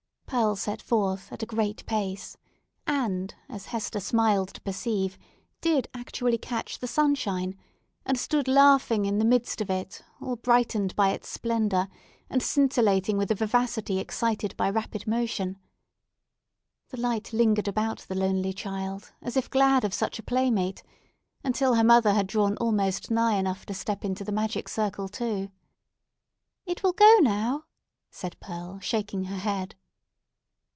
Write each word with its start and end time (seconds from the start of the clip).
Pearl 0.25 0.55
set 0.55 0.81
forth 0.81 1.29
at 1.33 1.43
a 1.43 1.45
great 1.45 1.85
pace, 1.85 2.37
and 2.87 3.35
as 3.49 3.65
Hester 3.65 3.99
smiled 3.99 4.47
to 4.53 4.61
perceive, 4.61 5.17
did 5.59 5.89
actually 5.93 6.37
catch 6.37 6.79
the 6.79 6.87
sunshine, 6.87 7.57
and 8.05 8.17
stood 8.17 8.47
laughing 8.47 9.03
in 9.03 9.19
the 9.19 9.25
midst 9.25 9.59
of 9.59 9.69
it, 9.69 10.01
all 10.21 10.37
brightened 10.37 10.95
by 10.95 11.09
its 11.09 11.27
splendour, 11.27 11.89
and 12.29 12.41
scintillating 12.41 13.17
with 13.17 13.27
the 13.27 13.35
vivacity 13.35 13.99
excited 13.99 14.55
by 14.55 14.69
rapid 14.69 15.05
motion. 15.05 15.57
The 16.91 17.01
light 17.01 17.33
lingered 17.33 17.67
about 17.67 18.05
the 18.07 18.15
lonely 18.15 18.53
child, 18.53 19.11
as 19.21 19.35
if 19.35 19.49
glad 19.49 19.83
of 19.83 19.93
such 19.93 20.17
a 20.17 20.23
playmate, 20.23 20.81
until 21.43 21.73
her 21.75 21.83
mother 21.83 22.13
had 22.13 22.27
drawn 22.27 22.55
almost 22.55 23.11
nigh 23.11 23.35
enough 23.35 23.65
to 23.65 23.73
step 23.73 24.05
into 24.05 24.23
the 24.23 24.31
magic 24.31 24.69
circle 24.69 25.09
too. 25.09 25.49
"It 26.65 26.83
will 26.83 26.93
go 26.93 27.17
now," 27.19 27.65
said 28.09 28.39
Pearl, 28.39 28.79
shaking 28.79 29.25
her 29.25 29.37
head. 29.39 29.75